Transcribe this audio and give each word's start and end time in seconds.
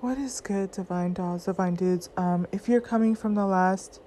What 0.00 0.16
is 0.16 0.40
good, 0.40 0.70
Divine 0.70 1.14
Dolls, 1.14 1.46
Divine 1.46 1.74
Dudes? 1.74 2.08
Um, 2.16 2.46
if 2.52 2.68
you're 2.68 2.80
coming 2.80 3.16
from 3.16 3.34
the 3.34 3.46
last 3.46 4.00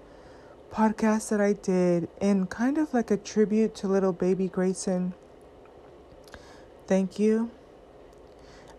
podcast 0.71 1.27
that 1.31 1.41
I 1.41 1.51
did 1.51 2.07
in 2.21 2.47
kind 2.47 2.77
of 2.77 2.93
like 2.93 3.11
a 3.11 3.17
tribute 3.17 3.75
to 3.75 3.89
little 3.89 4.13
baby 4.13 4.47
Grayson, 4.47 5.13
thank 6.87 7.19
you. 7.19 7.51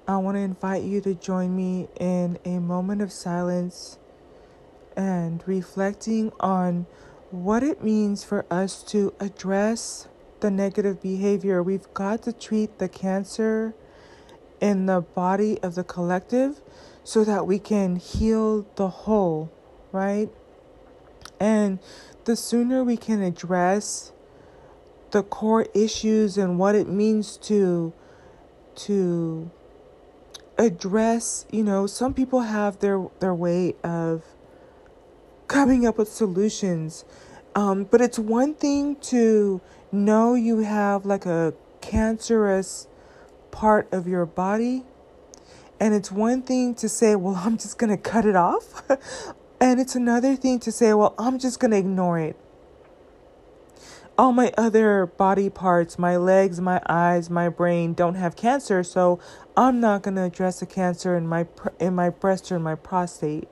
I 0.09 0.16
want 0.16 0.36
to 0.36 0.40
invite 0.40 0.84
you 0.84 1.02
to 1.02 1.12
join 1.12 1.54
me 1.54 1.88
in 2.00 2.38
a 2.46 2.59
moment 2.61 3.02
of 3.02 3.12
silence 3.12 3.98
and 4.96 5.46
reflecting 5.46 6.32
on 6.40 6.86
what 7.30 7.62
it 7.62 7.84
means 7.84 8.24
for 8.24 8.46
us 8.50 8.82
to 8.84 9.12
address 9.20 10.08
the 10.40 10.50
negative 10.50 11.02
behavior. 11.02 11.62
We've 11.62 11.92
got 11.92 12.22
to 12.22 12.32
treat 12.32 12.79
the 12.79 12.88
cancer 12.88 13.74
in 14.62 14.86
the 14.86 15.02
body 15.02 15.58
of 15.62 15.74
the 15.74 15.84
collective 15.84 16.62
so 17.05 17.24
that 17.24 17.47
we 17.47 17.59
can 17.59 17.97
heal 17.97 18.66
the 18.77 18.88
whole, 18.88 19.51
right? 19.91 20.30
And 21.41 21.79
the 22.24 22.37
sooner 22.37 22.84
we 22.84 22.97
can 22.97 23.20
address 23.20 24.12
the 25.10 25.23
core 25.23 25.66
issues 25.74 26.38
and 26.38 26.59
what 26.59 26.74
it 26.74 26.88
means 26.88 27.37
to 27.37 27.93
to 28.74 29.51
address, 30.59 31.45
you 31.51 31.62
know, 31.62 31.87
some 31.87 32.15
people 32.15 32.41
have 32.41 32.79
their 32.79 33.07
their 33.21 33.34
way 33.34 33.74
of 33.82 34.23
coming 35.48 35.87
up 35.87 35.98
with 35.98 36.09
solutions. 36.09 37.05
Um, 37.55 37.84
but 37.84 38.01
it's 38.01 38.19
one 38.19 38.55
thing 38.55 38.96
to 38.96 39.60
know 39.91 40.34
you 40.34 40.60
have 40.60 41.05
like 41.05 41.27
a 41.27 41.52
cancerous 41.82 42.87
part 43.51 43.93
of 43.93 44.09
your 44.09 44.24
body 44.24 44.84
and 45.82 45.95
it's 45.95 46.12
one 46.12 46.42
thing 46.42 46.77
to 46.77 46.88
say, 46.88 47.16
well, 47.16 47.34
I'm 47.34 47.59
just 47.59 47.77
going 47.77 47.90
to 47.90 47.96
cut 47.96 48.24
it 48.24 48.36
off. 48.36 48.84
and 49.60 49.80
it's 49.80 49.96
another 49.96 50.37
thing 50.37 50.60
to 50.60 50.70
say, 50.70 50.95
well, 50.95 51.12
I'm 51.18 51.40
just 51.40 51.59
going 51.59 51.73
to 51.73 51.76
ignore 51.76 52.20
it. 52.20 52.37
All 54.16 54.30
my 54.30 54.52
other 54.57 55.07
body 55.07 55.51
parts, 55.51 55.98
my 55.98 56.16
legs, 56.16 56.60
my 56.60 56.80
eyes, 56.88 57.30
my 57.30 57.48
brain 57.48 57.95
don't 57.95 58.15
have 58.15 58.37
cancer, 58.37 58.84
so 58.84 59.18
I'm 59.57 59.80
not 59.80 60.02
going 60.02 60.15
to 60.15 60.23
address 60.23 60.60
the 60.60 60.66
cancer 60.66 61.16
in 61.16 61.26
my 61.26 61.48
in 61.80 61.96
my 61.96 62.10
breast 62.10 62.52
or 62.52 62.57
in 62.57 62.62
my 62.62 62.76
prostate. 62.76 63.48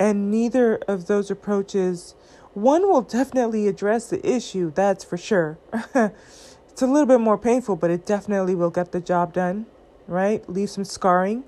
And 0.00 0.30
neither 0.30 0.76
of 0.88 1.06
those 1.06 1.30
approaches 1.30 2.14
one 2.54 2.88
will 2.88 3.02
definitely 3.02 3.68
address 3.68 4.08
the 4.08 4.26
issue, 4.26 4.72
that's 4.74 5.04
for 5.04 5.18
sure. 5.18 5.58
it's 5.94 6.80
a 6.80 6.86
little 6.86 7.04
bit 7.04 7.20
more 7.20 7.36
painful, 7.36 7.76
but 7.76 7.90
it 7.90 8.06
definitely 8.06 8.54
will 8.54 8.70
get 8.70 8.92
the 8.92 9.00
job 9.00 9.34
done 9.34 9.66
right? 10.06 10.48
Leave 10.48 10.70
some 10.70 10.84
scarring. 10.84 11.44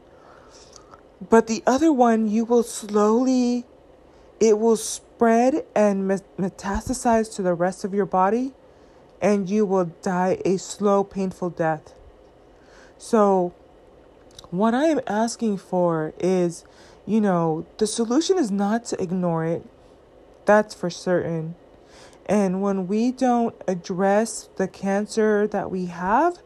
But 1.29 1.47
the 1.47 1.63
other 1.67 1.93
one, 1.93 2.29
you 2.29 2.45
will 2.45 2.63
slowly, 2.63 3.65
it 4.41 4.59
will 4.59 4.77
spread 4.77 5.65
and 5.75 6.11
metastasize 6.39 7.35
to 7.37 7.43
the 7.43 7.55
rest 7.55 7.85
of 7.85 7.95
your 7.95 8.07
body, 8.07 8.53
and 9.23 9.49
you 9.49 9.65
will 9.65 9.87
die 10.03 10.39
a 10.45 10.59
slow, 10.59 11.05
painful 11.05 11.51
death. 11.51 11.95
So, 12.99 13.55
what 14.51 14.75
I 14.75 14.85
am 14.85 15.01
asking 15.07 15.59
for 15.59 16.13
is, 16.19 16.65
you 17.07 17.21
know, 17.21 17.67
the 17.79 17.87
solution 17.87 18.39
is 18.39 18.51
not 18.51 18.85
to 18.87 19.03
ignore 19.03 19.45
it. 19.45 19.65
That's 20.45 20.75
for 20.75 20.91
certain. 20.91 21.55
And 22.27 22.63
when 22.63 22.87
we 22.87 23.13
don't 23.13 23.55
address 23.67 24.49
the 24.57 24.69
cancer 24.69 25.47
that 25.49 25.71
we 25.71 25.87
have, 25.87 26.39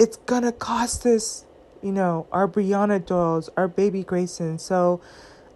it's 0.00 0.16
gonna 0.24 0.50
cost 0.50 1.04
us, 1.04 1.44
you 1.82 1.92
know, 1.92 2.26
our 2.32 2.48
Brianna 2.48 3.04
dolls, 3.04 3.50
our 3.54 3.68
baby 3.68 4.02
Grayson. 4.02 4.58
So, 4.58 5.02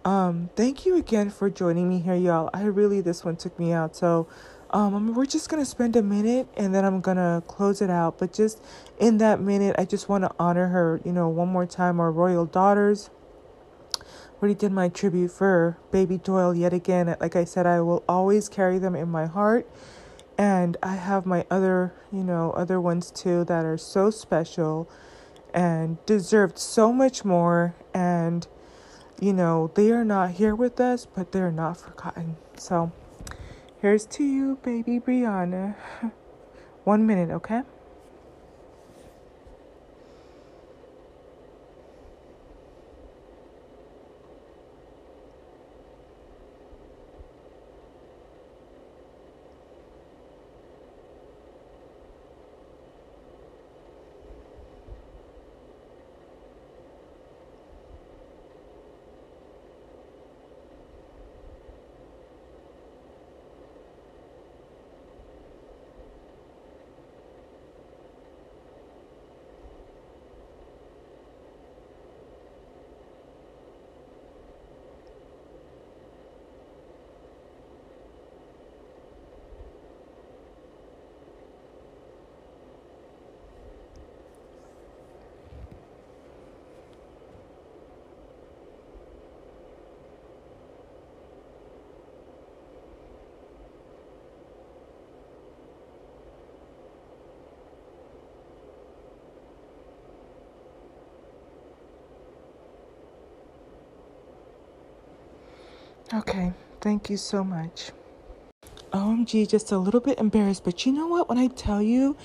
um, 0.05 0.51
thank 0.55 0.85
you 0.85 0.95
again 0.97 1.31
for 1.31 1.49
joining 1.49 1.89
me 1.89 1.97
here, 1.99 2.13
y'all. 2.13 2.51
I 2.53 2.65
really 2.65 3.01
this 3.01 3.25
one 3.25 3.37
took 3.37 3.57
me 3.57 3.73
out. 3.73 3.95
So, 3.95 4.27
um, 4.69 5.15
we're 5.15 5.25
just 5.25 5.49
gonna 5.49 5.65
spend 5.65 5.95
a 5.95 6.03
minute 6.03 6.47
and 6.55 6.75
then 6.75 6.85
I'm 6.85 7.01
gonna 7.01 7.41
close 7.47 7.81
it 7.81 7.89
out. 7.89 8.19
But 8.19 8.33
just 8.33 8.61
in 8.99 9.17
that 9.17 9.41
minute, 9.41 9.77
I 9.79 9.85
just 9.85 10.09
want 10.09 10.25
to 10.25 10.31
honor 10.37 10.67
her, 10.67 11.01
you 11.03 11.11
know, 11.11 11.27
one 11.27 11.47
more 11.47 11.65
time. 11.65 11.99
Our 11.99 12.11
royal 12.11 12.45
daughters. 12.45 13.09
Already 14.39 14.53
did 14.53 14.71
my 14.71 14.89
tribute 14.89 15.31
for 15.31 15.79
Baby 15.91 16.19
Doyle 16.19 16.53
yet 16.53 16.71
again. 16.71 17.15
Like 17.19 17.35
I 17.35 17.45
said, 17.45 17.65
I 17.65 17.81
will 17.81 18.03
always 18.07 18.47
carry 18.47 18.77
them 18.77 18.93
in 18.93 19.09
my 19.09 19.25
heart 19.25 19.67
and 20.37 20.77
I 20.83 20.95
have 20.95 21.25
my 21.25 21.45
other, 21.49 21.93
you 22.11 22.23
know, 22.23 22.51
other 22.51 22.79
ones 22.79 23.11
too 23.11 23.43
that 23.45 23.65
are 23.65 23.77
so 23.77 24.09
special 24.09 24.89
and 25.53 26.03
deserved 26.05 26.57
so 26.59 26.91
much 26.91 27.23
more. 27.23 27.75
And, 27.93 28.47
you 29.19 29.33
know, 29.33 29.71
they 29.75 29.91
are 29.91 30.03
not 30.03 30.31
here 30.31 30.55
with 30.55 30.79
us, 30.79 31.05
but 31.05 31.31
they're 31.31 31.51
not 31.51 31.77
forgotten. 31.77 32.37
So 32.57 32.91
here's 33.81 34.05
to 34.07 34.23
you, 34.23 34.57
baby 34.63 34.99
Brianna. 34.99 35.75
One 36.83 37.07
minute, 37.07 37.31
okay? 37.31 37.61
Okay, 106.13 106.53
thank 106.81 107.09
you 107.09 107.17
so 107.17 107.43
much. 107.43 107.91
OMG, 108.93 109.49
just 109.49 109.71
a 109.71 109.77
little 109.77 109.99
bit 109.99 110.19
embarrassed, 110.19 110.63
but 110.63 110.85
you 110.85 110.91
know 110.91 111.07
what? 111.07 111.27
When 111.27 111.39
I 111.39 111.47
tell 111.47 111.81
you, 111.81 112.15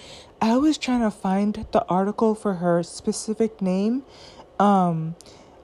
I 0.40 0.58
was 0.58 0.76
trying 0.76 1.00
to 1.00 1.10
find 1.10 1.66
the 1.72 1.84
article 1.86 2.34
for 2.34 2.54
her 2.54 2.82
specific 2.82 3.62
name. 3.62 4.04
Um, 4.58 5.16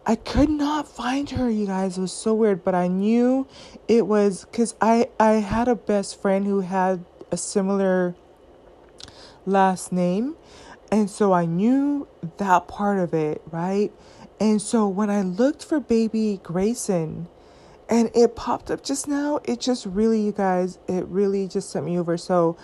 I 0.06 0.16
could 0.16 0.48
not 0.48 0.88
find 0.88 1.28
her, 1.30 1.50
you 1.50 1.66
guys. 1.66 1.98
It 1.98 2.00
was 2.00 2.12
so 2.12 2.32
weird, 2.32 2.64
but 2.64 2.74
I 2.74 2.88
knew 2.88 3.46
it 3.86 4.06
was 4.06 4.46
because 4.46 4.74
I 4.80 5.10
I 5.20 5.32
had 5.34 5.68
a 5.68 5.74
best 5.74 6.20
friend 6.20 6.46
who 6.46 6.60
had 6.60 7.04
a 7.30 7.36
similar 7.36 8.14
last 9.44 9.92
name, 9.92 10.36
and 10.90 11.10
so 11.10 11.34
I 11.34 11.44
knew 11.44 12.08
that 12.38 12.66
part 12.66 12.98
of 12.98 13.12
it, 13.12 13.42
right? 13.50 13.92
And 14.40 14.60
so 14.62 14.88
when 14.88 15.10
I 15.10 15.22
looked 15.22 15.64
for 15.64 15.80
baby 15.80 16.40
Grayson, 16.42 17.28
and 17.88 18.10
it 18.14 18.36
popped 18.36 18.70
up 18.70 18.82
just 18.82 19.08
now. 19.08 19.40
It 19.44 19.60
just 19.60 19.86
really, 19.86 20.20
you 20.20 20.32
guys, 20.32 20.78
it 20.88 21.04
really 21.06 21.48
just 21.48 21.70
sent 21.70 21.84
me 21.84 21.98
over. 21.98 22.16
So 22.16 22.56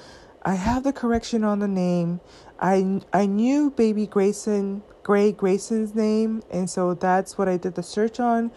I 0.42 0.54
have 0.54 0.84
the 0.84 0.92
correction 0.92 1.44
on 1.44 1.60
the 1.60 1.68
name. 1.68 2.20
I 2.60 3.00
I 3.12 3.26
knew 3.26 3.70
baby 3.70 4.06
Grayson, 4.06 4.82
Gray 5.02 5.32
Grayson's 5.32 5.94
name, 5.94 6.42
and 6.50 6.68
so 6.68 6.94
that's 6.94 7.38
what 7.38 7.48
I 7.48 7.56
did 7.56 7.74
the 7.74 7.82
search 7.82 8.20
on. 8.20 8.50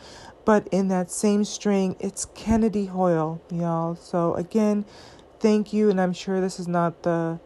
But 0.44 0.68
in 0.72 0.90
that 0.90 1.10
same 1.10 1.44
string, 1.44 1.96
it's 2.00 2.26
Kennedy 2.26 2.86
Hoyle, 2.86 3.42
y'all. 3.52 3.96
So 3.96 4.36
again, 4.36 4.86
thank 5.40 5.74
you, 5.74 5.90
and 5.90 6.00
I'm 6.00 6.14
sure 6.14 6.40
this 6.40 6.60
is 6.60 6.68
not 6.68 7.04
the 7.04 7.40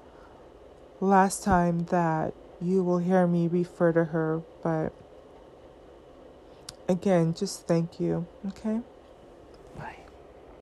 last 0.99 1.43
time 1.43 1.85
that 1.85 2.33
you 2.61 2.83
will 2.83 2.97
hear 2.97 3.25
me 3.25 3.47
refer 3.47 3.93
to 3.93 4.05
her, 4.05 4.41
but 4.61 4.91
again, 6.89 7.33
just 7.33 7.67
thank 7.67 7.99
you, 7.99 8.27
okay? 8.47 8.81